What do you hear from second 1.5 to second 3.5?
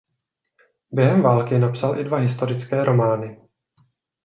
napsal i dva historické romány.